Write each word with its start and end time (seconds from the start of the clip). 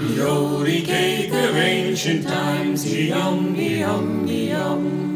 Yori 0.00 0.80
cake 0.80 1.30
of 1.30 1.54
ancient 1.56 2.26
times, 2.26 2.90
yum, 2.90 3.54
yum, 3.54 4.26
yum. 4.26 5.09